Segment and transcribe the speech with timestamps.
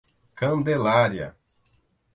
[0.35, 1.37] Candelária